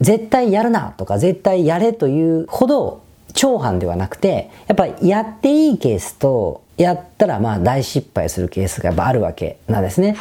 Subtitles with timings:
[0.00, 3.02] 絶対やるなとか絶対やれというほど
[3.34, 10.16] 長反ではなくてやっぱりやっていいケースとやったらまあ大失敗するケースがやっぱあるわけなんですね。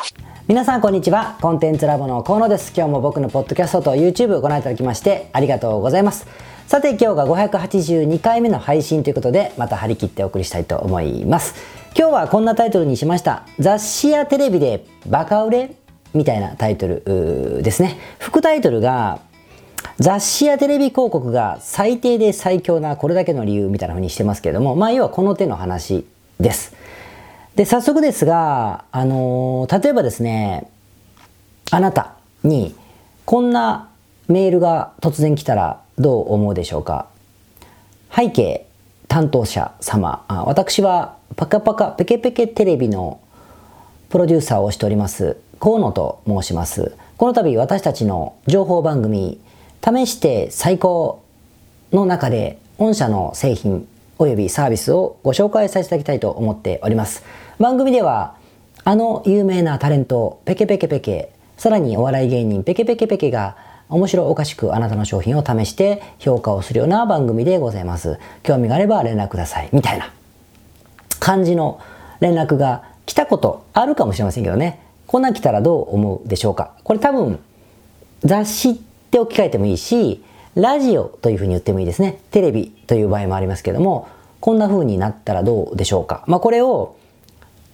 [0.48, 1.38] 皆さんこんにちは。
[1.42, 2.74] コンテンツラボの河野です。
[2.76, 6.26] 今日も僕のポッドキャストと YouTube をご覧いただきましてありがとうございます。
[6.68, 11.54] さて今日が582回目の配信ということでまた張り切ってお送りしたいと思います。
[11.98, 13.46] 今日はこんなタイトルにしました。
[13.60, 15.76] 雑誌やテレビでバカ売れ
[16.14, 17.98] みたいなタイトルですね。
[18.18, 19.20] 副タイトルが
[20.00, 26.06] 雑誌やテレビ広告が最低で最強なこれだけの理由みたいな風にしてますけれども、まあ要はこの手の話
[26.40, 26.76] です。
[27.56, 30.70] で、早速ですが、あのー、例えばですね、
[31.72, 32.14] あなた
[32.44, 32.76] に
[33.26, 33.90] こんな
[34.28, 37.08] メールが突然来たらどう思うでしょうか？
[38.16, 38.68] 背景
[39.08, 43.20] 担当者様、私はパカパカペケペケテレビの
[44.10, 46.96] プロデューサーをしております河野と申します。
[47.18, 49.40] この度私たちの情報番組
[49.84, 51.24] 試して最高
[51.92, 53.88] の中で御社の製品
[54.20, 57.24] およびサービスをご紹介させていただきたいと思っております。
[57.60, 58.36] 番組では
[58.84, 63.58] あの有名なタレントペケペケペケさらにお笑い芸人ペケペケペケが
[63.90, 68.20] 面白おかしくあなたの商品を試して評価をするような番組でございます。
[68.44, 69.70] 興味があれば連絡ください。
[69.72, 70.12] みたいな
[71.20, 71.80] 感じの
[72.20, 74.82] 連絡が来たことあるかもしれませんけどね。
[75.06, 77.40] こんなん来たらどう思うでしょうかこれ多分
[78.24, 80.24] 雑誌って置き換えてもいいし、
[80.56, 82.20] ラジオというふうに言ってもいいですね。
[82.32, 84.08] テレビという場合もありますけども、
[84.40, 86.24] こんな風になったらどうでしょうか。
[86.28, 86.96] まあこれを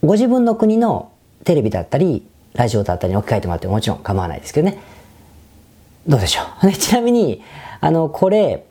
[0.04, 1.12] ご自分の国の
[1.46, 4.80] テレビだったり、ラジオだったりに置き換えてもらってももちろん構わないですけどね。
[6.08, 6.72] どうでしょう。
[6.74, 7.42] ちなみに、
[7.80, 8.66] あの、これ、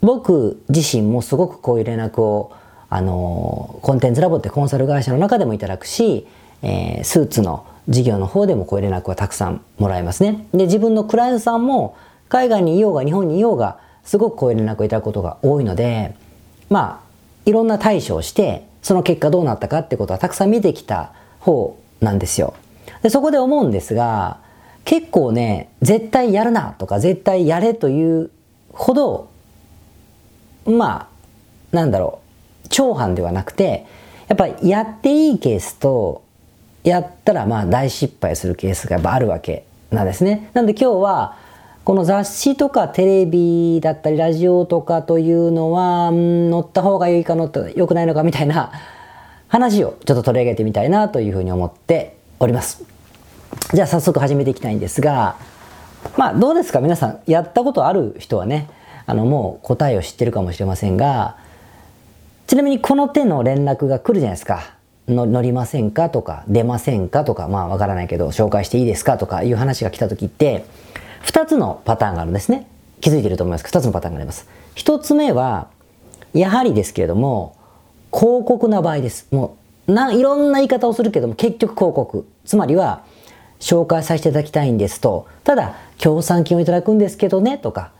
[0.00, 2.52] 僕自身もすごくこういう連絡を、
[2.88, 6.26] あの、コンテンツラボってコンサル会社の中でもいただくし、
[6.62, 10.46] えー、スーツの事業の方でもこういう連絡はたくさんもらえますね。
[10.52, 11.96] で、自分のクライアントさんも
[12.28, 16.14] 海外にいようが日本にいようがすごくこういう連絡をいただくことが多いので、
[16.68, 17.10] まあ、
[17.46, 22.54] いろんな対処をして、その結果どうなったかってことはたくさん見てきた方なんですよ。
[23.02, 24.38] で、そこで思うんですが、
[24.84, 28.30] 結構ね、絶対やるなとか絶対やれという
[28.72, 29.30] ほど、
[30.64, 31.08] ま
[31.72, 32.20] あ、なんだろ
[32.64, 33.86] う、長反ではなくて、
[34.28, 36.22] やっぱりやっていいケースと
[36.84, 40.50] やったらまあ大失敗するケースがやっぱあるわけなんですね。
[40.54, 41.36] なんで今日は
[41.84, 48.70] この雑誌とかテレビだったりラジオとかというのは、ん、乗った方がいいか乗った良くないのかみたいな
[49.48, 52.84] 話をちょっと取り上げてみたいなというふうに思っております。
[53.74, 55.36] じゃあ早速始めていきたいんですが、
[56.16, 58.70] まあどうですか皆さんやったことある人はね、
[59.06, 61.36] あのもう答えを知ってるかもしれませんが、
[62.46, 64.74] ちなみにこの手の連絡が来るじゃないですか。
[65.08, 70.64] の乗りませんかとか、出ませんかとか、まあわからないけど、紹介していいですかとかいう話が来た時って、
[71.22, 72.66] 二つのパターンがあるんですね。
[73.00, 74.48] 気づいてると思います二つのパターンがあります。
[74.74, 75.68] 一つ目は、
[76.32, 77.56] やはりですけれども、
[78.12, 79.26] 広告な場合です。
[79.30, 79.56] も
[79.88, 82.26] う、な、いろんな言い方をするけども、結局広告。
[82.44, 83.02] つまりは、
[83.58, 87.92] 紹介させていただきたいんですと、ただ、協賛金をいただくんですけどね、とか、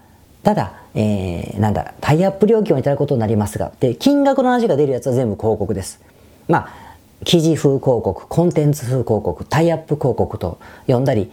[0.42, 6.00] ただ、えー、なんだ、タイアップ料金をいただくことになりますが、で、金額の話が出るやつは全部広告です。
[6.48, 6.89] まあ、
[7.24, 11.30] 記事風広告、コンテンツ風広告、タイアップ広告と呼んだり、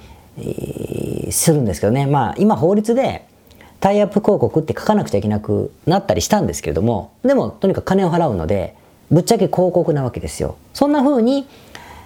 [1.31, 2.05] するんですけどね。
[2.05, 3.25] まあ今法律で
[3.79, 8.75] タイアップ広告って書かなくちゃいけなくなったりしたんですけれども、でもとにかく金を払うので、
[9.11, 10.57] ぶっちゃけ広告なわけですよ。
[10.73, 11.47] そんな風に、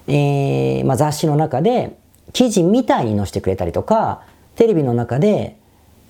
[0.07, 1.97] えー、まあ、雑誌の中で
[2.33, 4.21] 記事みたいに載せてくれたりとか、
[4.55, 5.57] テレビの中で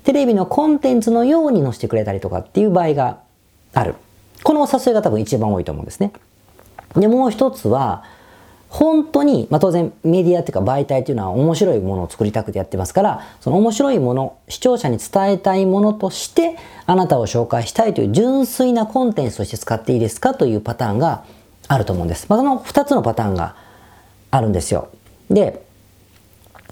[0.04, 3.20] テレビのコンテンツのように載せてくれたりとかっていう場合が
[3.74, 3.96] ある。
[4.44, 6.12] このお誘いが多分一番多いと思うんですね。
[6.96, 8.04] で、もう一つは、
[8.72, 21.26] 本当に、まあ、当然メディアっていうか媒体っていうのは面白いものを作りたくてやってますから、その面白いもの、視聴者に伝えたいものとして、あなたを紹介したいという純粋なコンテンツとして使っていいですかというパターンが
[21.68, 22.28] あると思うんです。
[22.30, 23.56] まあ、その二つのパターンが
[24.32, 24.88] あるんですよ。
[25.30, 25.66] で、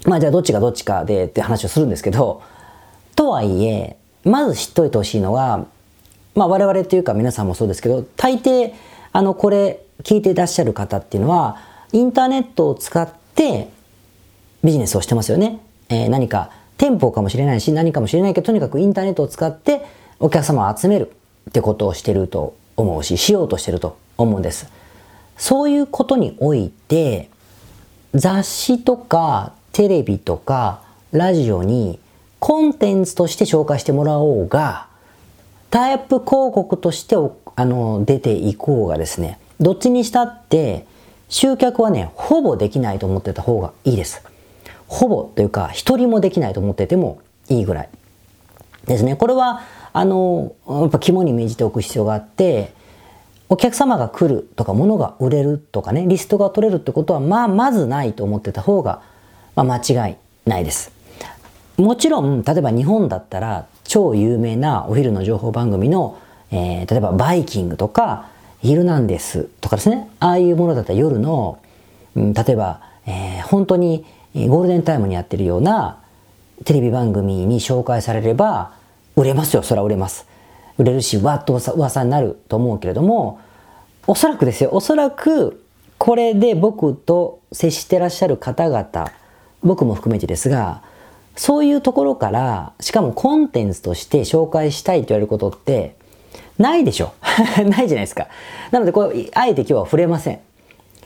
[0.06, 2.42] まあじゃあどっちがどっちかでって話をするんですけど、
[3.14, 5.66] とはいえ、まず知っておいてほしいのは、
[6.34, 8.72] まあ我々というか皆さんもそうですけど、大抵、
[9.12, 11.58] あの、これ、聞いていらっしゃる方っていうのは、
[11.92, 13.68] インターネットを使って
[14.62, 15.60] ビジネスをしてますよね。
[15.88, 19.84] えー、何か店舗かもしれないし、何かもしれないけど、とにかくインターネットを使って
[20.18, 21.12] お客様を集める
[21.48, 24.70] ってことをしてると思うし、しようとしてると思うんです。
[25.36, 27.30] そういうことにおいて、
[28.14, 30.82] 雑誌とかテレビとか
[31.12, 31.98] ラジオに
[32.38, 34.86] コンテンツとして紹介してもらおうが、
[35.70, 37.16] タイプ広告として
[37.56, 40.86] あの出ていこうがですね、どっちにしたって
[41.28, 44.22] 集客はね、ほぼできないと思ってた方がいいです。
[44.88, 47.88] ほぼというか、一人もできないと思っててもいいぐらい。
[48.86, 49.14] ですね。
[49.14, 49.62] これは、
[49.92, 52.72] あの、やっぱ肝に銘じておく必要があって、
[53.48, 59.02] お客様が来るとか物が売れるとかね、リストが取れるってことは、まあ、まずないと思ってた方が、
[59.54, 60.16] まあ、間違い
[60.46, 60.92] ないです。
[61.76, 66.18] もちろん、例えば日本だったら、超有名なお昼の情報番組の、
[66.50, 68.28] えー、例えばバイキングとか、
[68.62, 71.58] ヒルナンデスとかですね、ああいうものだったら夜の、
[72.14, 74.04] うん、例えば、えー、本当に
[74.34, 75.98] ゴールデンタイムにやってるような
[76.64, 78.74] テレビ番組に紹介されれば、
[79.16, 80.26] 売れますよ、それは売れます。
[80.78, 83.40] 売れるし、わっと噂になると思うけれども、
[84.06, 85.64] おそらくですよ、おそらく、
[85.98, 89.10] これで僕と接してらっしゃる方々、
[89.62, 90.82] 僕も含めてですが、
[91.36, 95.96] そういうところから、しかもコンテンツとして紹介したいと言われることって、
[96.60, 97.12] ないでしょ
[97.64, 98.28] ないじゃないですか。
[98.70, 100.38] なので、これ、あえて今日は触れません。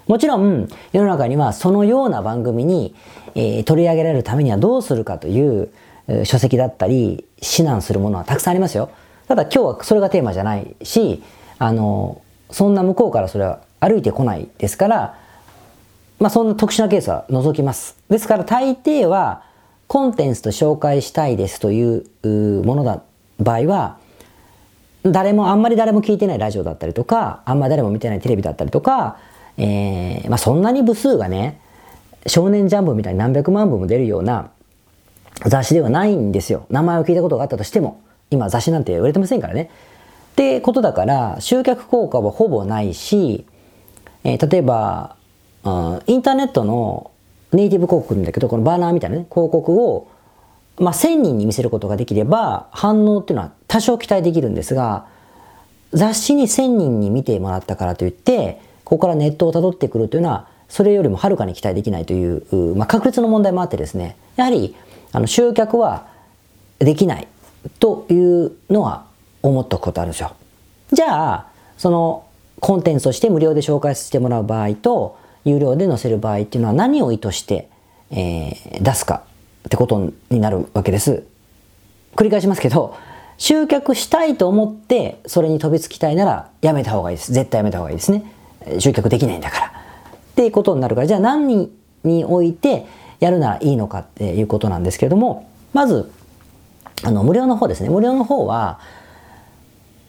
[0.08, 2.94] もちろん、世の中にはそのような番組に、
[3.36, 5.70] えー、取り上げられるためにはどうするかという、
[6.24, 8.90] 書籍だったり、指南するものはたくさんありますよ。
[9.26, 11.22] ただ今日はそれがテーマじゃないし、
[11.58, 15.18] あの、そんな向こうからそれは歩いてこないですから、
[16.18, 17.96] まあそんな特殊なケースは除きます。
[18.10, 19.44] ですから大抵は
[19.86, 23.02] コンテンツと紹介したいですというものだ
[23.40, 23.98] 場合は、
[25.04, 29.18] 誰も、あんまり誰も聞いてないラジオだったりとか、あんまり誰も見てないテレビだったりとか、
[29.58, 31.60] えー、まあそんなに部数がね、
[32.26, 34.50] 少年ジャンプみたいに何百万部も出るような
[35.44, 36.66] 雑誌ではないんですよ。
[36.70, 38.00] 名前を聞いたことがあったとしても。
[38.30, 39.70] 今雑誌なんて売れてませんからね。
[40.32, 43.46] ってことだから、集客効果はほぼないし、
[44.24, 45.16] えー、例えば、
[45.62, 47.10] うん、インターネットの
[47.52, 50.08] ネイティブ広告なんだけど、このバーナーみたいなね、広告を、
[50.78, 55.06] まあ、1000人に見せることができれば、反応っていうのは多少期待できるんですが、
[55.92, 64.74] 雑誌に1000人に見てもらったからといって、ここからネットを辿ってくるというのは、それよりもはるかに期待できないという、まあ、確率の問題もあってですね、やはり、
[65.12, 66.08] あの、集客は
[66.80, 67.28] できない
[67.78, 69.06] というのは
[69.42, 70.32] 思ったことあるんですよ。
[70.92, 71.46] じゃあ、
[71.78, 72.24] その
[72.60, 77.68] コンテンツとして無料で紹介してもらう場合と、有料で載せる場合っていうのは何を意図して、
[78.10, 79.22] えー、出すか
[79.66, 81.24] ってことになるわけです。
[82.16, 82.96] 繰り返しますけど、
[83.38, 87.32] 集客したいと思ってそれに飛びつきたいならやめた方がいいです。
[87.32, 88.30] 絶対やめた方がいいですね。
[88.78, 89.66] 集客できないんだから。
[89.66, 89.70] っ
[90.36, 91.70] ていうことになるから、じゃあ何に
[92.04, 92.86] において
[93.18, 96.12] やるならいいのかっていうことなんですけれども、まず、
[97.02, 97.88] あの、無料の方ですね。
[97.88, 98.78] 無料の方は、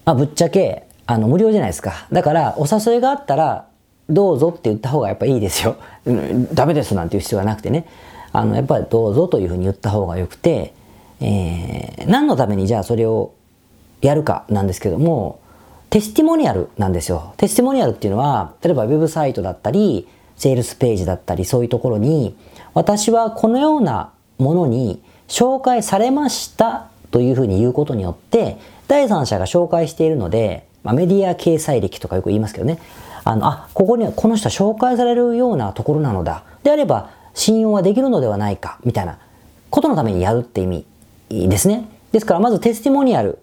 [0.05, 2.07] まあ、ぶっちゃけ、あの、無料じゃないですか。
[2.11, 3.67] だから、お誘いがあったら、
[4.09, 5.77] どうぞって言った方がやっぱいいですよ。
[6.05, 7.87] うん、ダメですなんていう必要がなくてね。
[8.35, 10.73] あの、やっぱりどうぞというふうに言った方がよくて、
[11.21, 13.33] えー、何のためにじゃあそれを
[14.01, 15.39] やるかなんですけども、
[15.89, 17.33] テスティモニアルなんですよ。
[17.37, 22.35] テスティモニアルっていうのは、例えばウェブサイトだったり、セールスページだったり、そういうところに、
[22.73, 28.57] 私はこのようなものに紹介されましたというふうに言うことによって、
[28.89, 32.79] 第三者が紹介しているので、まあ、メディア掲載歴とかよく言いますけどね、
[33.23, 36.43] あの、あ、ここにはこの人は紹介されるようなところなのだ。
[36.63, 39.19] であれば、信用はできるのではないか、みたいな
[39.69, 40.85] ことのためにやるって意味
[41.29, 41.87] ですね。
[42.11, 43.39] ですから、まずテスティモニアル、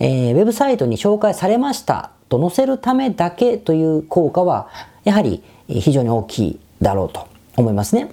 [0.00, 4.68] えー、ウェブサイトに紹介されましたと載せるためだけという効果は、
[5.04, 8.12] やはり非常に大きいだろうと思いますね。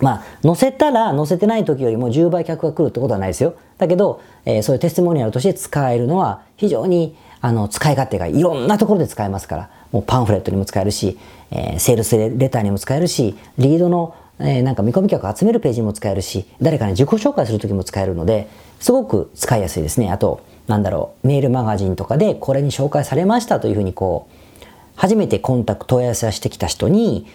[0.00, 3.54] まあ、載せたら載せてない時よりも10倍客が来るってことはないですよ。
[3.78, 11.18] だけど、えー、そういうテスティモニアルとして使えるのは非常にあの使い勝手がいろんなところで使えますから、もうパンフレットにも使えるし、
[11.50, 18.48] えー、セールスレターにも使えるし、リードの、えー、なんか見込み客を集めるページにも使えるし、誰かに自己紹介する時も使えるので、
[18.80, 20.10] すごく使いやすいですね。
[20.10, 24.66] あと、なんだろう、メールマガジンとかでこれに紹介されましたというふうにこう、
[24.96, 27.26] 初めてコンタクト問い合わせしてきた人に、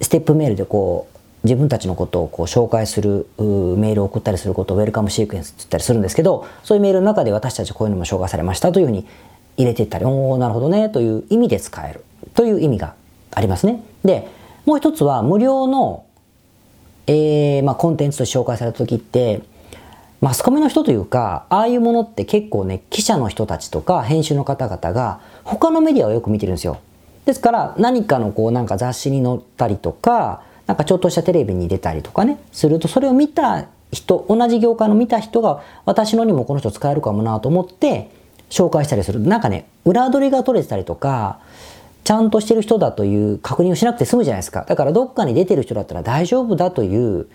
[0.00, 9.06] ステップメールでこう、自分たちのことをこう紹介するメールを送ったりすることをウェルカムシークエンスって言ったりするんですけど、そういうメールの中で私たちこういうのも紹介されましたというふうに
[9.58, 12.94] 入れていったり、おおなるほどね、という意味で使えるという意味が
[13.32, 13.82] ありますね。
[14.04, 14.28] で、
[14.64, 16.04] もう一つは無料の、
[17.06, 19.42] えー、まあ、コンテンツと紹介された時って、
[20.20, 26.78] マスコミの人というか、ああいうものって結構ね、記者の人たちとか編集の方々が他のメディアをよく見てるんですよ。
[27.24, 38.10] ですから何かのこうなんか雑誌に載ったりとか、なんかちょっとしたテレビに出たりとかね、すると、それを見た人、同じ業界の見た人が、私のにもこの人使えるかもなと思って、
[38.50, 39.20] 紹介したりする。
[39.20, 41.38] なんかね、裏取りが取れてたりとか、
[42.04, 44.64] ちゃんとしてる人だという確認をしなくて済むじゃないですか。
[44.66, 47.26] だからどっかに出てる人だったら大丈夫だという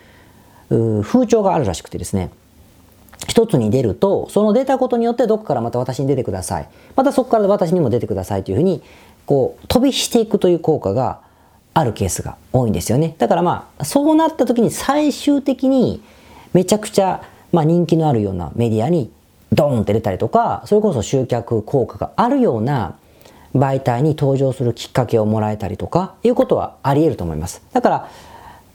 [0.70, 2.32] 風潮があるらしくてですね。
[3.27, 6.67] 一つに出ると、その出たことによってどこからまた私に出てください。
[6.96, 8.82] またそこから私にも出てくださいというふうに、
[9.25, 11.20] こう、飛びしていくという効果が
[11.74, 13.15] あるケースが多いんですよね。
[13.17, 16.01] だからまあ、そうなった時に最終的に
[16.51, 19.12] めちゃくちゃまあ、人気のあるようなメディアに
[19.53, 22.98] ドーンって出たりとか、それこそ集客効果があるような
[23.55, 27.62] 媒体に登場するきっかけをもらえたりとか、いうことはあり得ると思います。
[27.72, 28.10] だから、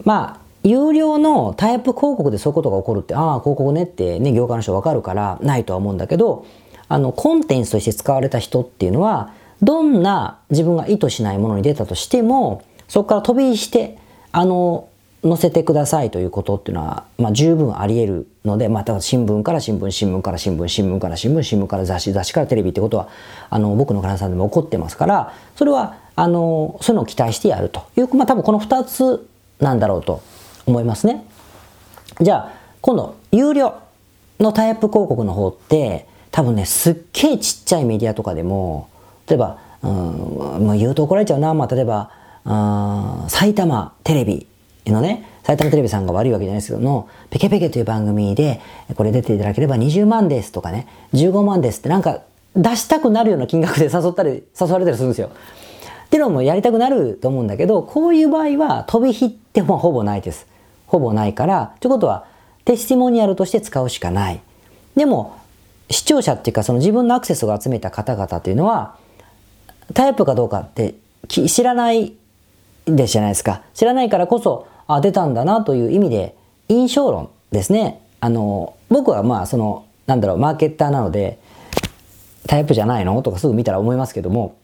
[0.05, 6.45] まあ、有料のタイプ広告でそういうことが起こるって、ああ、広告ねってね、業界の人わかるからないとは思うんだけど、
[6.87, 13.97] あの、コンテンツとして使われた人っていうのは、どんな自分が意図しないものに出たとしても、そこから飛びして、
[14.31, 14.87] あの、
[15.21, 23.09] 載せてくださいということっていうのは、まあ、十分あり得るので、まあ、た新聞から新聞、新聞から新聞、新聞から新聞、新聞から雑誌、雑誌からテレビってことは、
[23.49, 29.27] あの、僕の患者さんでも起こってますから、それは、あの、そういうのを期待してやるという、まあ、多分この二つ
[29.59, 30.21] なんだろうと
[30.65, 31.25] 思いますね。
[32.21, 33.75] じゃあ、今度、有料
[34.39, 38.87] のタイアップ広告の方って、多分ね、すっげえちっちゃいメディアとかでも、
[39.27, 42.11] 例えば、うん、もう言うと怒られちゃうな、まあ、例えば、
[43.27, 44.47] 埼玉テレビ
[44.91, 48.61] のね、埼玉テレビさんが悪いわけじゃないですけどの、ペケペケという番組で、
[48.95, 52.21] これ出ていただければ20万ですとかね、15万ですってなんか
[52.55, 55.29] 出したくなるような金額で誘ったり、誘われたりするんですよ。
[55.29, 60.47] っていうのもやりたくなると思うんだけど、こういう場合は飛び火ってもほぼないです。
[60.87, 62.25] ほぼないから、ということは、
[62.65, 64.39] テスティモニアルとして使うしかない。
[64.95, 65.37] でも、
[65.91, 68.95] 視聴者っていうか、その自分のアクセスを集めた方々っていうのは、
[69.93, 70.95] タイプかどうかって
[71.27, 72.13] 知らない
[72.85, 73.61] でじゃないですか。
[73.73, 76.35] 知らないからこそ、あ、出たんだなという意味で、
[76.67, 78.01] 印象論ですね。
[78.19, 81.39] あの、僕はまあ、その、なんだろう、マーケッターなので、
[82.47, 83.21] タイプじゃないの？
[83.21, 84.55] とかすぐ見たら思いますけども、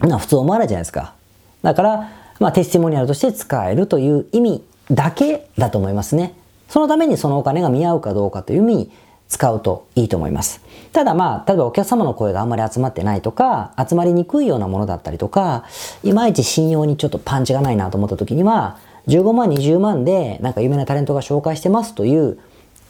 [0.00, 1.14] な普通思わないじゃないですか。
[1.62, 6.34] だから、まあ、テスティモニアルとして使えるという意味だけだと思いますね。
[6.68, 8.92] そのためにそのお金が見合うかどうかという意味に
[9.28, 10.60] 使うといいと思います。
[10.92, 15.64] ただまあ、例えばお客様の声があんまり集まってないとか、集まりにくいようなものだったりとか、
[16.04, 22.38] いまいち信用にちょっとパンチがないなと思った時には、15万、20万でなんか有名なタレントが紹介してますという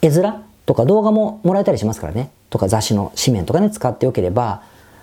[0.03, 2.31] 絵面とか動画ももらえたりしますからね。
[2.51, 4.63] とか雑誌の紙面とかね、使っておければ、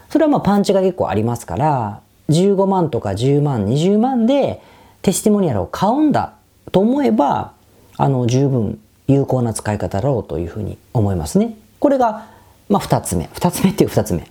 [0.09, 4.61] それはまあパンチが結構ありますから、15万とか10万、20万で
[5.01, 6.33] テスティモニアルを買うんだ
[6.71, 7.53] と思えば、
[7.97, 11.57] あの、十分有効な使い方だろうというふうに思いますね。
[11.79, 12.27] これが、
[12.69, 13.29] まあ、二つ目。
[13.33, 14.29] 二つ目っていう二つ目。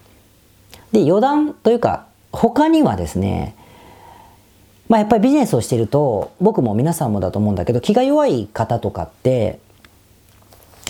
[0.92, 3.54] で、余談というか、他にはですね、
[4.92, 9.58] まあ、やっぱりビジネスをしていると、僕も皆さんもだと思うんだけど、気が弱い方とかって、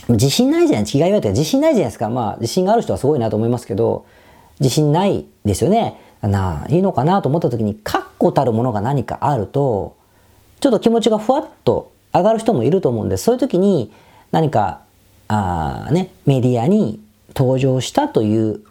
[0.09, 2.09] 自信ないじゃない気が弱いというか自信ないじゃないですか。
[2.11, 4.05] まあ、自信がある人はすごいなと思いますけど、
[4.59, 6.01] 自信ないですよね。
[6.21, 9.95] なあ、いいのかなと思った時に、確固たるものが何かあると、
[10.59, 13.23] ちょっと気持ちがふわっと上がる人もいると思うんです。
[13.23, 13.93] そういう時に
[14.33, 14.81] 何か、
[15.29, 16.99] あね、メディアに
[17.37, 18.63] 登場したという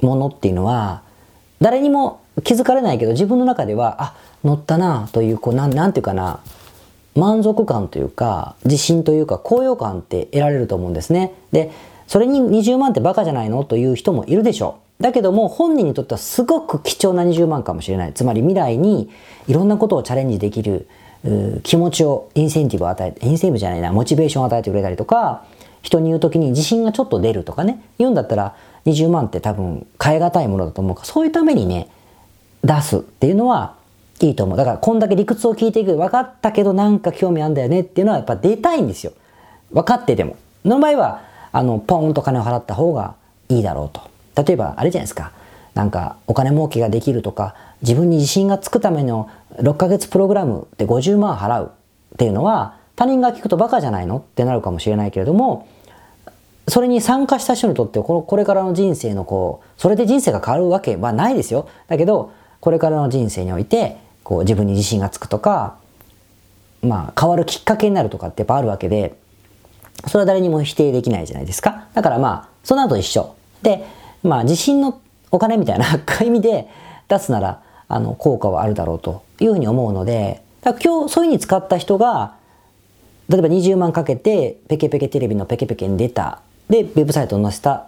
[0.00, 1.02] ものっていうのは、
[1.60, 6.40] 誰にも気づかれないけど、自分の中では、あ、乗ったなという、こう、なん、なんていうかな、
[7.14, 11.34] 満足感というか、自信というか、高揚感って得られると思うんですね。
[11.52, 11.70] で、
[12.06, 15.02] それに20万ってバカじゃないのという人もいるでしょう。
[15.02, 18.12] だけども本人にとってはすごく貴重な20万かもしれない。
[18.12, 19.10] つまり未来に
[19.48, 20.86] いろんなことをチャレンジできる
[21.62, 25.44] 気持ちを、インセンティブを与えて、インセンティブじゃないな、モチベーションを与えてくれたりとか、
[25.82, 28.54] 人に言う時に自信がちょっと出るとかね、言うんだったら
[28.86, 31.88] 20万って多分変え難いものだと思うから、そういうためにね、
[32.62, 33.74] 出すっていうのは
[34.20, 34.56] いいと思う。
[34.56, 39.12] だからこんだけ理屈を聞いていく分かったけどなんか興味あんだよねっていうのはやっぱ出たいんですよ。
[39.72, 40.36] 分かってても。
[40.64, 43.14] の場合は、あの、ポンと金を払った方が
[43.48, 44.42] いいだろうと。
[44.44, 45.32] 例えば、あれじゃないですか。
[45.74, 49.28] なんか、お金儲けができるとか、自分に自信がつくための
[49.58, 51.72] 6ヶ月プログラムで50万払う
[52.14, 55.68] っていうのは他人が聞くとバカじゃないのってなるかもしれないけれども
[56.68, 65.76] それに参加した人にとってこのこれからの人生のこうそれで人生が変わるわけはないですよだけどこれからの人生においてこう自分に自信がつくとか
[66.80, 69.14] まあ変わるきっかけになるとかってやっぱあるわけで
[70.06, 73.84] それは誰にも否定できないじゃないですかだからまあその後一緒で
[74.22, 75.86] まあ自信のお金みたいな
[76.24, 76.68] 意味で
[77.08, 82.36] 出すならあの効果はあるだろうというふうに思うので、今日そういうふうに使った人が、
[83.28, 86.40] 例えば20万かけてペケペケテレビのペケペケに出た。
[86.70, 87.74] で、ウェブサイトを載せた。
[87.74, 87.84] っ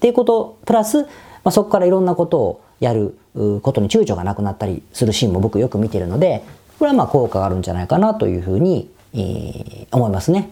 [0.00, 1.08] ていうこと、プラス、ま
[1.44, 6.44] あ、そこからいろんなことをやることに躊躇がなくなったりするシーンも僕よく見てるので、
[6.78, 10.50] これはまあ効果があるんじゃないかなというふうに、えー、思いますね。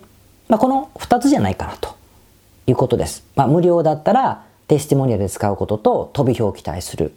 [0.49, 1.97] まあ、この2つじゃないかなと
[2.67, 3.25] いうことです。
[3.37, 7.13] まあ、無料だったらテスティモニアで使うことと飛び票を期待する。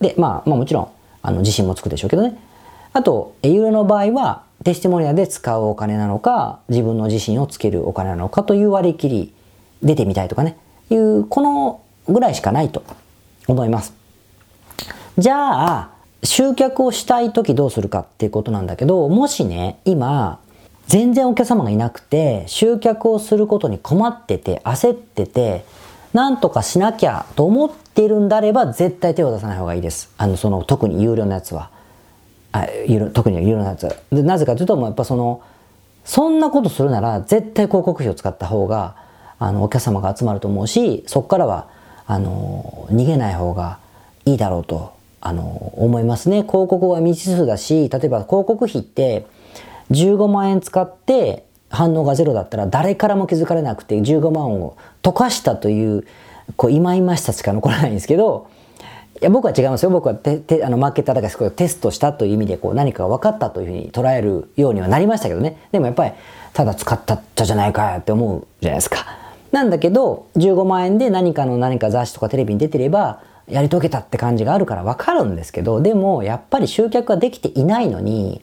[0.00, 0.88] で、まあ、まあもちろん、
[1.22, 2.38] あの、自信もつくでしょうけどね。
[2.92, 9.32] あと、ユーロの場合は、テスティモニアで使うお金なのか、自分の自信をつけるお金なのかという割り切り、
[9.82, 10.56] 出てみたいとかね、
[10.90, 12.82] いう、このぐらいしかないと
[13.48, 13.92] 思います。
[15.18, 15.90] じゃあ、
[16.22, 20.40] 集客をしたい時どうするかっていうことなんだけど、もしね、今、
[20.86, 25.64] 全然お客様がいなくて集客をすることに困ってて焦ってて
[26.12, 30.10] なんとかしなきゃと思っているんであれば絶対手を出さない方がいいです。
[30.16, 31.70] あのその特に有料のやつは。
[32.52, 35.42] あ有特に有料のやつでなぜかというともうやっぱその
[36.04, 38.96] そんなことするなら絶対広告費を使った方が
[39.38, 41.68] あのお客様が集まると思うしそこからは
[42.06, 43.78] あの逃げない方が
[44.26, 46.42] いいだろうとあの思いますね。
[46.42, 49.26] 広告は未知数だし例えば広告費って
[49.90, 56.06] 15万円使って反応がゼロだったら誰からも気づかれなくて15万を溶かしたという
[56.56, 58.48] こう忌々しさしか残らないんですけど
[59.20, 59.90] いや僕は違いますよ。
[59.90, 65.56] 僕はててあのマーケッターだからすごいテストしたという意味でこう何かが分かったというふうに捉えるようにはなりましたけどね。
[65.72, 66.12] でもやっぱり
[66.52, 69.06] ただ使ったっちゃじゃないかって思うじゃないですか。
[69.52, 78.42] なんだけど15万円で何かの何か雑誌とかテレビに出てればやり遂げたって感じがあるから分かるんですけどでもやっぱり集客ができていないのに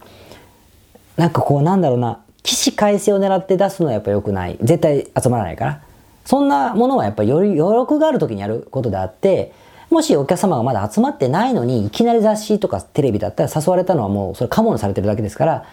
[1.18, 4.58] なんかこうなんだろうな起死回生を狙って出すのはやっぱ良くない。
[4.62, 5.82] 絶対集まらないから。
[6.26, 9.52] そんなものはやっぱり余力がある時にやることであって
[9.90, 15.66] もしお客様がまだ集まってないのにいきなり雑誌とかテレビだったら誘われたのはもうそれカモンされてるだけですから、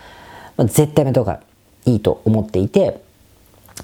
[0.56, 1.40] まあ、絶対やめた方が
[1.86, 3.00] いいと思っていて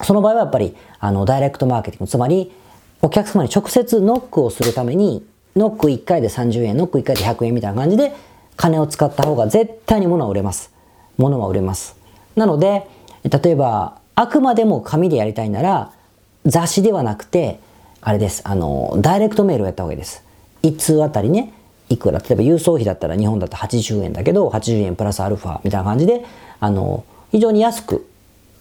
[0.02, 2.52] その場合はやっぱりあのダイレクトマーケティングつまり
[3.00, 5.24] お客様に直接ノックをするために
[5.56, 8.12] ノック1回で30円ノック1回で100円みたいな感じで
[8.56, 10.70] 金を使った方が絶対に物は売れます。
[11.16, 11.96] 物は売れます。
[12.36, 12.86] なので
[13.24, 15.92] 例えばあくまでも紙でやりたいなら
[16.44, 17.58] 雑誌ではなくて
[18.02, 18.42] あれです。
[18.44, 20.22] あのダイレクトメールをやった方がいいです。
[20.62, 21.52] 1通あたりね
[21.88, 26.24] いくら例えば郵送費だったら日本だと80円だけど80円プラスアルファみたいな感じで
[26.60, 28.06] あの非常に安く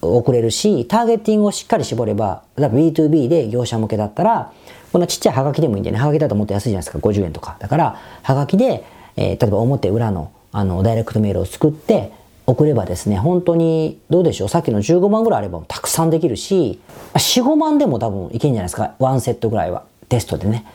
[0.01, 4.51] 送れるしターゲッティングをしっかり絞れば例えば B2B で業者向けだったら
[4.95, 5.97] こんなちっちゃいハガキでもいいんでね。
[5.97, 6.99] ハガキだともっと安いじゃないですか。
[6.99, 7.57] 50円とか。
[7.59, 8.85] だからハガキで、
[9.17, 12.13] えー、例えば表裏のあのダイレクトメールを作って
[12.45, 14.47] 送ればですね本当にどうでしょう。
[14.47, 16.79] さっきの15万ぐらいあればたくさんできるし
[17.13, 18.95] 45万でも多分いけんじゃないですか。
[18.99, 19.83] ワンセットぐらいは。
[20.07, 20.65] テストでね。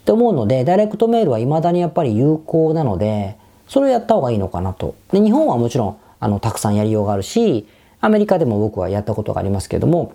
[0.00, 4.94] って思うのでダイレクトメールは未だにやっぱり有効なのでそれをやった方がいいのかなと。
[5.10, 7.66] で日本はもちろんあのたくさんやりようがあるし
[8.02, 10.12] アメリカでも僕はやったことがありますけれども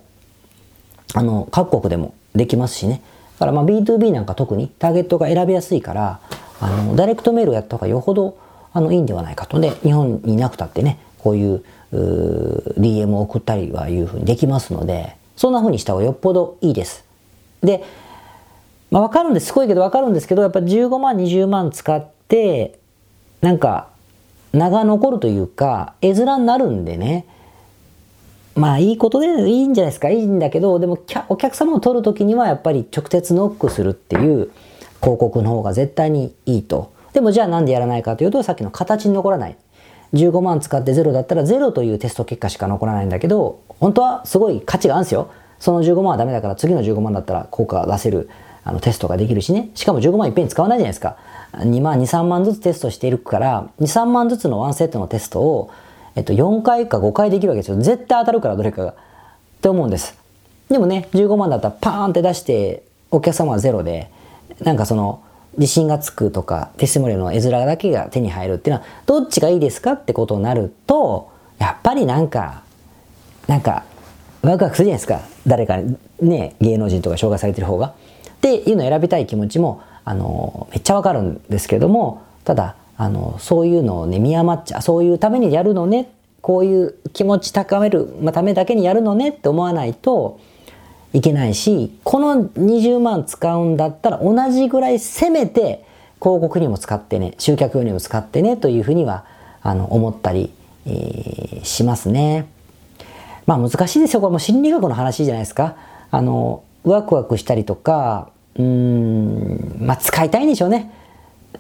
[1.16, 3.02] あの各国でもできますしね。
[3.36, 6.20] だからまあ B2B なんか特にターゲットが選びやすいから
[6.60, 8.38] あのダイレクトメールをやった方がよほど
[8.74, 9.60] あのいいんではないかと。
[9.60, 17.06] で日本にいなくたってねこういうう DM を送ったりはいうふうにできますのでそんなふうにした方がよっぽどいいです。
[17.62, 17.84] で、
[18.92, 19.48] まあ、分かるんです。
[19.48, 22.80] すごいけど分かるんですけどやっぱ15万20万使って
[23.42, 23.90] なんか
[24.54, 27.26] 名が残るというか絵面になるんでね。
[28.56, 34.50] まあいいことでいいんじゃないですかいいんだけどでもお客様を取る時にはやっぱり直接ノックするっていう
[35.02, 36.94] 広告の方が絶対にいいと。
[37.14, 39.58] でもじゃあなんでやらないかというとさっきの形に残らない。
[40.14, 45.30] 15万使って0だったら0というテスト結果しか残らないんだけど本当はすごい価値があるんですよ。
[45.60, 48.30] その15万はダメだから次の15万だったら効果が出せる
[48.64, 49.70] あのテストができるしね。
[49.76, 51.18] しかも15万いっぺんに使わないじゃないですか。
[51.54, 55.70] 2万、2、3万ずつテストしているから、2、3万ずつのワンセットのテストを
[56.16, 57.78] えっと、4回か5回できるわけですよ。
[57.78, 58.92] 絶対当たるからどれかが。
[58.92, 58.96] っ
[59.62, 60.18] て思うんです。
[60.70, 64.10] でもね、15万だったらパーンって出して、お客様はゼロで、
[64.64, 65.22] なんかその、
[65.58, 72.64] 自信がつくとか、テスモリの絵面だけが手に入るっていうのは、どっちがいいですかってことになると、やっぱりなんか、
[73.48, 73.84] なんか、
[74.42, 75.22] ワクワクするじゃないですか。
[75.48, 75.80] 誰か
[76.22, 77.88] ね、芸能人とか紹介されてる方が。
[77.88, 77.92] っ
[78.42, 90.40] ていうのを選びたい気持ちも、あの、めっちゃわかるんですけども、ただ、あのそういうのをね見余っちゃうそういうためにやるのねこういう気持ち高めるためだけにやるのねって思わないと
[91.14, 95.86] いけないしこの20万使うんだったら同じぐらいせめて
[96.22, 99.26] 広告にも使ってね集客用にも使ってねというふうには
[99.62, 100.54] あの思ったり、
[100.86, 102.48] えー、しますね。
[103.46, 105.76] まあ難しいですよこれも心理学の話じゃないですか。
[106.12, 110.92] あのワクワクしたりとかうんまあ使いたいんでしょうね。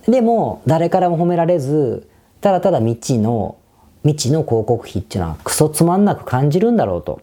[0.08, 2.08] でも誰からも褒められず
[2.42, 3.58] ただただ未知の
[4.04, 7.22] 未知の広告費っていうのはクソつまんなく感じるんだろうと。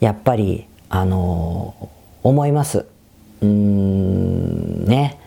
[0.00, 1.88] やっぱりあのー、
[2.22, 2.86] 思います。
[3.40, 5.18] うーんね。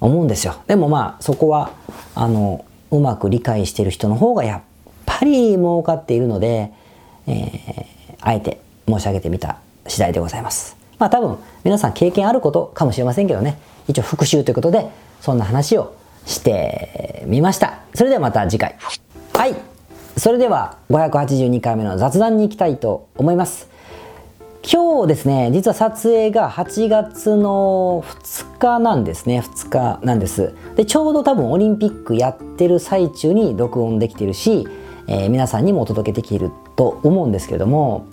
[0.00, 0.56] 思うんですよ。
[0.66, 1.70] でもまあそこは
[2.14, 4.60] あのうまく理解してる人の方がやっ
[5.06, 6.72] ぱり儲かっているので、
[7.26, 10.76] えー、あえて申し上げてみた次第でございます。
[10.98, 13.58] まあ多分皆さん経験あることかもしれませんけどね。
[13.90, 14.88] 一応復習ということで、
[15.20, 17.80] そんな話をしてみました。
[17.94, 18.76] それではまた次回。
[19.34, 19.54] はい。
[20.16, 23.68] それでは582回目の雑談に行きたいと思います。
[24.62, 29.40] 今日ですね、実は撮影が8月の2日なんですね。
[29.40, 30.54] 2日なんです。
[30.76, 34.68] で、ちょうど多分オリンピックやってる最中に録音できてるし、
[35.08, 38.06] えー、皆さんにもお届けできると思うんですけれども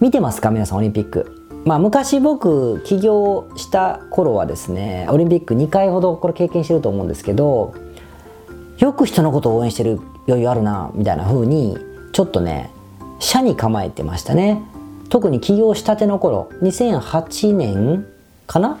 [0.00, 0.50] 見てますか？
[0.50, 7.74] 皆さんオリンピックまあ昔僕起業した頃はですねオリンピック2回ほどこれ経験してると思うんですけど
[8.78, 11.76] よく人のことを応援してる余裕あるなみたいな風に
[12.12, 12.70] ちょっとね
[13.18, 14.62] 社に構えてましたね。
[15.10, 18.06] 特に起業したての頃2008年
[18.46, 18.78] かな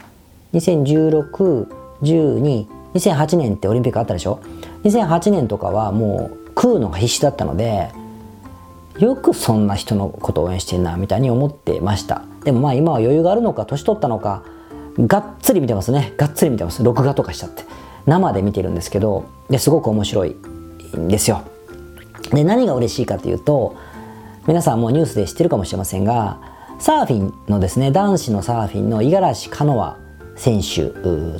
[0.54, 4.40] ？2016122008年ってオリンピックあったでしょ
[4.84, 7.90] ？2008年とかはもう食うのが必死だったので
[9.00, 12.22] よくそんな人のことを応援してんなみたいに思ってました。
[12.44, 14.44] でもまあ今は余裕があるのか年取ったのか
[14.98, 16.12] がっつり見てますね。
[16.16, 16.84] がっつり見てます。
[16.84, 17.64] 録画とかしちゃって。
[18.06, 20.36] 生で見てるんですけどですごく面白い
[20.96, 21.42] んですよ。
[22.30, 23.76] で何が嬉しいかというと
[24.46, 26.38] 皆さんもうニュースで知ってるかもしれませんが
[26.78, 29.98] サーフィンのですね男子のサーフィンの五十嵐カノア
[30.36, 30.90] 選手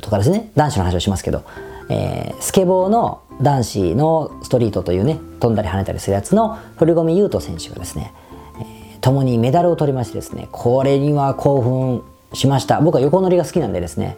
[0.01, 1.43] とかですね男子の話をしますけど、
[1.89, 8.13] えー、スケボーの男子のストリートというね飛んだり跳ねたりするやつの堀米雄斗選手がですね、
[8.59, 12.79] えー、共にメダルを取りましてですねこれには興奮しました。
[12.81, 14.17] 僕は横乗りが好きなんでですね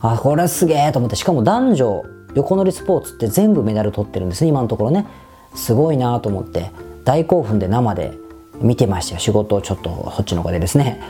[0.00, 5.06] あこれすげえと思ってしかも男女横乗りスポーツって全部メダル取ってるんですね今のところね。
[5.54, 6.72] すごいなと思って
[7.04, 8.18] 大興奮で生で
[8.60, 9.20] 見てましたよ。
[9.20, 11.00] 仕事をちょっとそっちの方でですね。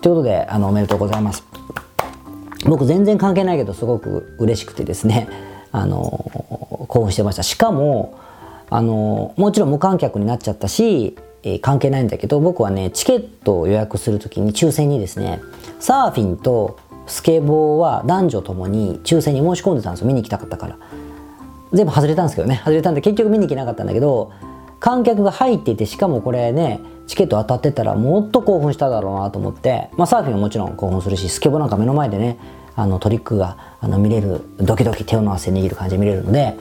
[0.00, 1.44] ということであのおめでとうございます。
[2.64, 5.28] 僕全然関係ないけどすごく嬉しくてですね
[5.70, 7.42] あの興奮してました。
[7.42, 8.18] しかも
[8.70, 15.40] あのもちろん無観客になっちゃったし、えー、関係ないんだけど僕はねチケットを予約する時に抽選にですね
[15.78, 20.06] サーフィンとスケボーは男女ともに抽選に申し込んでたんですよ。
[20.06, 20.78] 見に行きたかったから。
[21.72, 22.56] 全部外れたんですけどね。
[22.64, 24.30] 外れたんで結局見に行けなかったんだけど
[24.78, 32.38] 観客が入っていてしかもこれねチケット当たってたらもっと興奮しただろうなと思って、まあ、サーフィンはもちろん興奮するしスケボーなんか目の前でね
[32.74, 36.56] あのトリックがあの見れるドキドキ手を伸ばせ握る感じで見れるので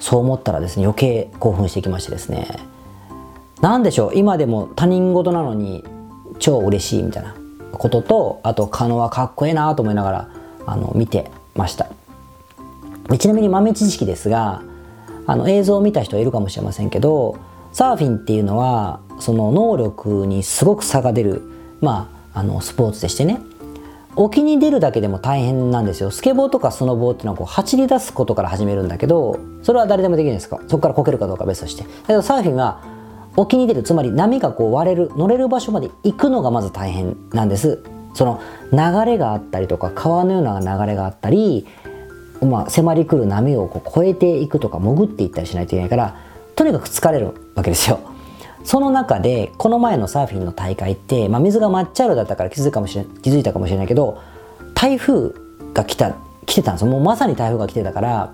[0.00, 2.58] そう思ったらですね余計興奮してきましてですね。
[3.60, 5.84] 何でしょう今でも他人事なのに
[6.38, 7.34] 超嬉しいみたいな
[7.72, 10.28] こととあとカノはかっこええなと思いながら
[10.66, 11.86] あの見てました。
[13.18, 14.62] ちなみに豆知識ですが
[15.26, 17.38] あの映像を見た人はいるかもしれませんけど
[17.72, 21.42] サーフィンっていうのはその能力にすごく差が出る
[21.80, 23.40] まああのスポーツでしてね。
[24.16, 26.10] 沖に出るだけでも大変なんですよ。
[26.10, 30.60] スケボーとかスノボーっていうのはこう走り出すことから始めるんだけどそれは誰でもできるんですか？
[30.68, 31.84] そこからこけるかどうか別として。
[31.84, 32.82] だけどサーフィンは
[33.36, 37.82] 沖に出るつまり波がこう割れる乗れる場所まで行くのがまず大変なんです。
[38.12, 38.40] その
[38.72, 38.78] 流
[39.12, 41.66] れがあったりとか川のような流れがあったり、
[42.42, 46.16] まあ、迫り来る波をこう越えていくとか潜っていったりしないといけないから
[46.56, 48.00] とにかく疲れるわけですよ。
[48.64, 54.22] その中でこの前のサーフィンの大会って、まあ、水が抹茶色だったから気づいかもしれ気づいたかもしれないけど
[54.74, 55.34] 台風
[55.72, 56.14] が来た
[56.46, 56.90] 来てたんですよ。
[56.90, 58.32] もうまさに台風が来てたから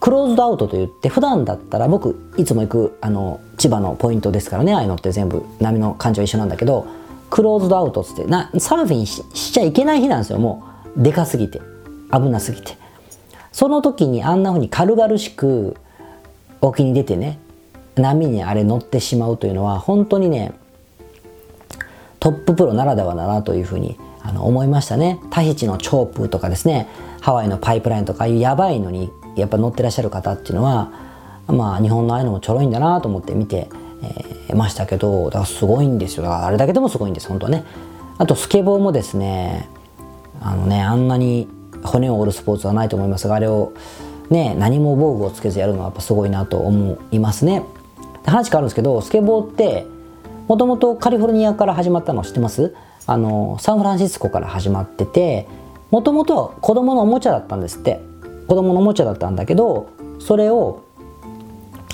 [0.00, 6.86] クローズドアウトといって普段だったら僕いつも行くあの千葉のポイントですからねああいうのって全部波の感じは一緒なんだけど
[7.28, 10.38] クローズドアウトっつってなサーフィンしちゃいけない日なんですよ。
[10.38, 10.64] も
[10.96, 11.60] うでかすぎて
[12.12, 12.78] 危なすぎて。
[13.52, 15.76] その時にあんなふうに軽々しく
[16.60, 17.38] 沖に出てね
[18.00, 20.52] 波にあれ乗ってしまうというのは本当にね
[22.18, 25.18] トッププロならではだなというふうにあの思いましたね。
[25.30, 26.88] タヒチのチョープとかですね
[27.20, 30.90] ハワイのパイプラインとかいうやばいのにやっぱ乗ってらっしゃる方っていうのは
[31.46, 33.68] まあ日本のああいうのもちょろいんだなと思って見て、
[34.02, 36.32] えー、ましたけどだからすごいんですよ。
[36.32, 37.64] あれだけでもすごいんです本当はね。
[38.18, 39.68] あとスケボーもですね
[40.42, 41.48] あのねあんなに
[41.82, 43.72] 骨を折るスポーツはないと思いますがあれを
[44.28, 47.62] ね何も防具をつけずやるのはやっぱすごいなと思いますね。
[48.24, 49.86] 話変わるんですけどスケボーって
[50.48, 52.74] もともとカリフォルニアから始まったの知ってます？
[53.06, 55.48] あのサンフランシスコから始まってて
[55.90, 58.08] もともとは子供のおもちゃだったんですって。
[58.48, 60.82] 子供のおもちゃだったんだけどそれを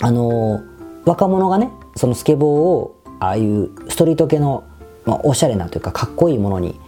[0.01, 0.63] あの
[1.05, 4.65] 若者がねそのスケボーをああいうストリート系の、
[5.05, 6.81] まあ、おしゃれなというかかっこいいものに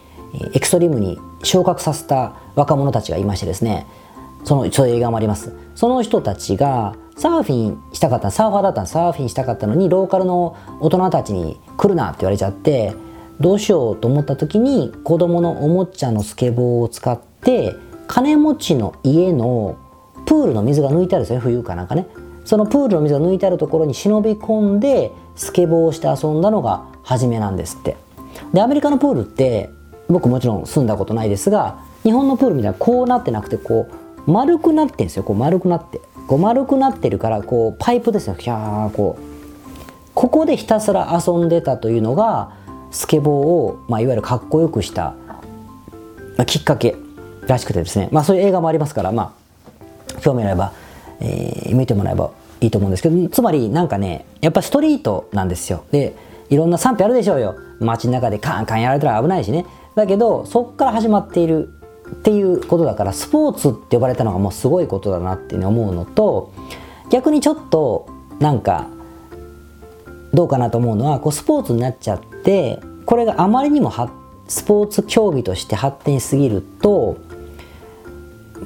[0.55, 3.87] エクストリームに昇格させた若者たちがいましてですね
[4.45, 5.53] そのそういう映画もあります。
[5.75, 12.95] その人たちがサーフィンしたかったサーファーだったサーフィンしたかったのにローカルの大人たちに来るなって言われちゃって
[13.41, 17.75] どうしようと思った時に子供のおもちゃのスケボーを使って
[18.07, 19.77] 金持ちの家の
[20.27, 22.07] プールの水が抜いてあるんですね冬かなんかね。
[22.45, 27.97] そのプールの水が抜いてあるところに忍び込んでスケボーをして遊んだのが初めなんですって。
[28.55, 29.71] でアメリカのプールって
[30.09, 35.23] 僕もちろん住んだことないですが日本のプールみたいなこうなってなくてこう丸くなってんですよ。
[35.23, 36.03] こう丸くなって。
[36.27, 38.35] こう丸くなってるからこうパイプですよ。
[38.35, 39.23] ひゃーこう。
[40.15, 42.53] ここでひたすら遊んでたというのが
[42.91, 45.15] スケボーを、まあ、いわゆるかっこよくした、
[46.37, 46.97] まあ、きっかけ
[47.47, 48.11] らしくてですね。
[48.13, 49.35] まあそういう映画もありますからま
[50.15, 50.73] あ興味あれば、
[51.21, 55.85] えー、見てもらえばいいと思うんですけどつまりなんかねやっぱストリートなんですよ。
[55.91, 56.15] で
[56.51, 57.57] いろんな賛否あるでしょうよ。
[57.81, 59.65] 街の中でカンカンやられたら危ないしね。
[59.95, 61.78] だけどそっから始まっている
[62.13, 66.53] っていうことだからスポーツって呼ばれたのがもうすごいことだなって思うのと
[67.11, 68.89] 逆にちょっとなんか
[70.33, 73.93] どうかなと思うのはこうスポーツになっちゃってこれがあまりにも
[74.47, 77.19] スポーツ競技として発展しすぎると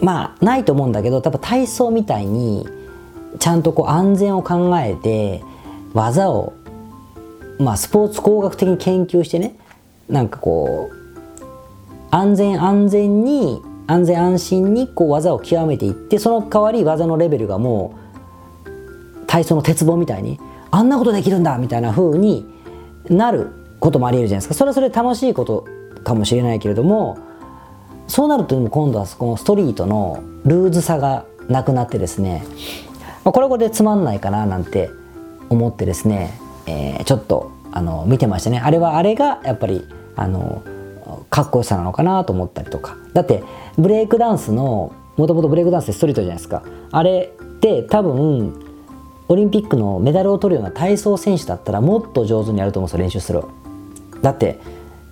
[0.00, 2.66] まあないと思うんだけど多分体操みたいに
[3.38, 5.42] ちゃんとこう安全を考えて
[5.94, 6.54] 技を
[7.58, 9.56] まあスポーツ工学的に研究してね
[10.08, 11.01] なんかこう
[12.12, 17.98] 安全安全に安全安心にこう技を極めていってその代わり技のレベルがも
[18.66, 20.38] う体操の鉄棒みたいに
[20.70, 22.46] あんなことできるんだみたいな風に
[23.08, 23.48] なる
[23.80, 24.54] こともありえるじゃないですか。
[24.54, 25.66] それはそれで楽しいこと
[26.04, 27.18] かもしれないけれども
[28.06, 32.44] そうなると今度はこのストリートのルーズさがなくなってですね
[33.24, 34.90] これはこれでつまんないかななんて
[35.48, 38.58] 思ってですね、えー、ちょっとあの見てましたね。
[38.58, 40.62] あれはあれがやっぱりあの
[41.32, 42.98] かっこよさなのかなと思ったりとか。
[43.14, 43.42] だって
[43.78, 46.62] ブレイクダンスのもともとブレイクダンスってストリートじゃないですか。
[46.90, 48.62] あれって多分
[49.28, 53.44] オリンピックのメダルを取るような体操選手だったらもっと上手にやると思うんですよ練習する
[54.20, 54.60] だって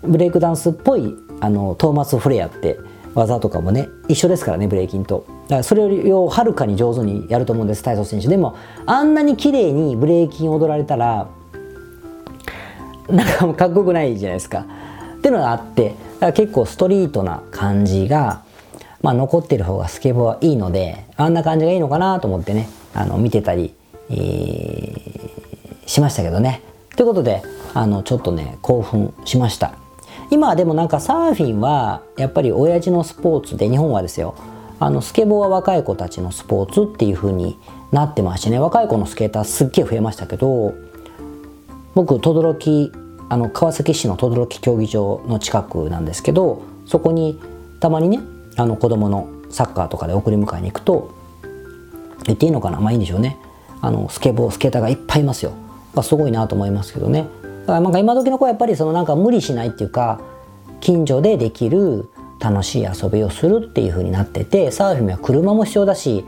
[0.02, 2.78] ブレイクダンスっぽいあのトーマス・フレアって
[3.14, 5.24] 技とかもね一緒ですからねブレイキンと。
[5.44, 8.28] だからそれよりをはるかに上手にやると思うんです体操選手。
[8.28, 11.28] でもあんなに綺麗にブレイキン踊られたら
[13.09, 14.66] なんかもうかっこよくないじゃないですか。
[15.20, 15.94] っていうのがあって
[16.35, 18.42] 結構ストリートな感じが、
[19.02, 23.74] まあ、残ってる方がスケボーはいいのであんな感じがいいのかなと思ってねあの見てたり、
[24.09, 26.62] えー、しましたけどね。
[26.96, 27.42] ということで
[27.74, 29.74] あのちょっとね興奮しました。
[30.30, 34.37] 今はでもなんかサーフィンはやっぱり親父のスポーツで日本はですよ
[34.78, 37.59] あのスケボーは若い子たちのスポーツっていう風に
[37.90, 40.74] なってましてね若い子のスケーターすっげえ増えましたけど
[41.94, 42.92] 僕轟
[43.31, 47.40] あの川崎市の轟競技場の近くなんですけどそこに
[47.79, 48.19] たまにね
[48.57, 51.14] あの子供のサッカーとかで送り迎えに行くと
[52.25, 52.81] 言っていいのかな？
[52.81, 53.38] まあいいんでしょうね。
[53.81, 55.53] あのスケボースケーターがいっぱいいますよ、
[55.95, 57.29] まあ、すごいなと思いますけどね。
[57.62, 60.21] だからなんか今時の子はやっぱりそのなんか無理しないっていうか
[60.81, 62.09] 近所でできる
[62.40, 66.25] 楽しい遊びをするっていう風になっててサーフィンは車も必要だし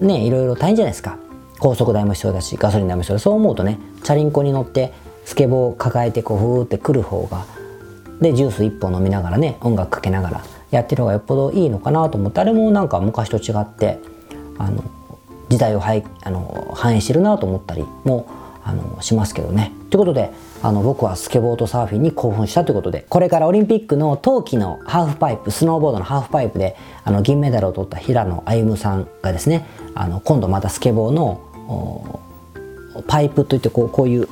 [0.00, 1.18] ねいろいろ大変じゃないですか。
[1.60, 4.92] 高速代も必要だしガソリン代も必要だそう思うとねチャリンコに乗って
[5.24, 7.46] スケボー抱えてこうふーってくる方が
[8.20, 13.98] でジュース1本飲みながらね音楽かけながらやってる方がよっぽどいいのかなと思ってあれもなんか昔と違って
[14.58, 14.84] あの
[15.48, 18.28] 時代をはいあの反映してるなと思ったりも
[18.64, 19.72] あのしますけどね。
[19.90, 20.30] ということで
[20.62, 32.20] あの僕はスケボーとサーフィンに興奮したということでこれからオリンピックの冬季のハーフパイプスノーボードのハーフパイプであの銀メダルを取った平野歩夢さんがですねあの今度またスケボーの
[33.08, 34.28] パイプといってこうこういう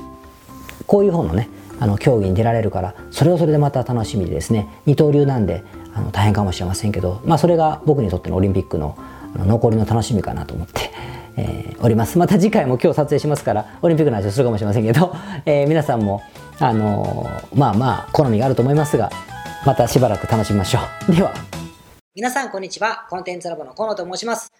[0.90, 1.48] こういう方のね
[1.78, 5.62] あの競技に出られるからそれはそれでまた楽しみでですね二刀流なんで
[5.94, 8.98] あの大変かもしれませんけど、まあ、それが僕にとってのオリンピックの
[9.36, 10.90] 残りの楽しみかなと思って、
[11.36, 12.18] えー、おります。
[12.18, 15.14] また次回も今日撮影しますからオリンピックの話をするかもしれませんけど、
[15.46, 16.22] えー、皆さんも、
[16.58, 19.10] あのー、まあまあ好みがあると思いますが
[19.64, 21.14] またしばらく楽しみましょう。
[21.14, 21.32] では。
[22.16, 23.06] 皆さんこんにちは。
[23.08, 24.59] コンテンツラボの河野と申します。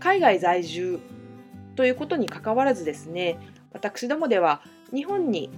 [0.00, 1.00] 海外在住
[1.76, 3.38] ということにかかわらずですね
[3.72, 5.50] 私どもでは日本に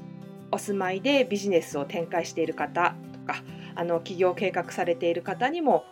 [0.53, 3.43] お住まいでビジネスを展開している方とか
[3.75, 5.85] あの起業計画されている方にも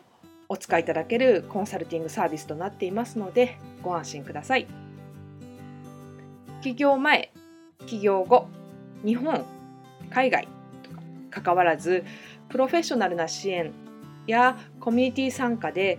[0.48, 4.66] お使いいただけるコンサルティングサービスとなっていますのでご安心ください。
[6.62, 7.32] 起業前、
[7.86, 8.48] 起業後、
[9.04, 9.44] 日本、
[10.10, 10.48] 海外
[10.82, 12.04] とか関わらず
[12.48, 13.72] プロフェッショナルな支援
[14.26, 15.98] やコミュニティ参加で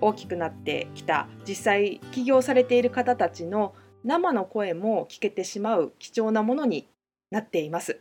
[0.00, 6.88] 大きくなってきた実際起業されている方たちの生の声も聞けてしまう貴重なものに
[7.30, 8.00] なっています。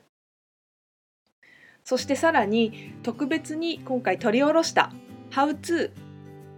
[1.84, 4.92] そしてさらに特別に今回取り下ろした
[5.32, 5.92] 「How to」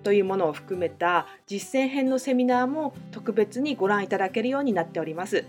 [0.03, 5.45] というものを含めた実践編のセミナーも特別にご覧いただけるようになっております。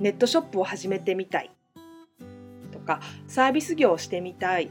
[0.00, 1.50] ネットショップを始めてみたい
[2.72, 4.70] とかサービス業をしてみたい